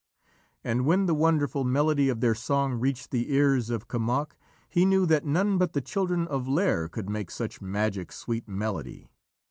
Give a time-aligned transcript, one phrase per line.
[0.63, 4.35] And when the wonderful melody of their song reached the ears of Kemoc,
[4.67, 9.11] he knew that none but the children of Lîr could make such magic sweet melody.